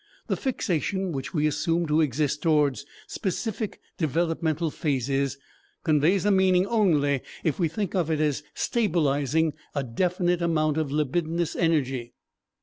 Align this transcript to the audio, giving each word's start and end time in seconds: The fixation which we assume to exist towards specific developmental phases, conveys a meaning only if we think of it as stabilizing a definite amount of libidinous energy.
The 0.29 0.35
fixation 0.35 1.11
which 1.11 1.31
we 1.31 1.45
assume 1.45 1.85
to 1.85 2.01
exist 2.01 2.41
towards 2.41 2.87
specific 3.05 3.79
developmental 3.99 4.71
phases, 4.71 5.37
conveys 5.83 6.25
a 6.25 6.31
meaning 6.31 6.65
only 6.65 7.21
if 7.43 7.59
we 7.59 7.67
think 7.67 7.93
of 7.93 8.09
it 8.09 8.19
as 8.19 8.41
stabilizing 8.55 9.53
a 9.75 9.83
definite 9.83 10.41
amount 10.41 10.77
of 10.77 10.91
libidinous 10.91 11.55
energy. 11.55 12.15